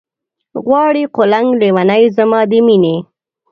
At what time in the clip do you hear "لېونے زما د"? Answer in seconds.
1.61-2.51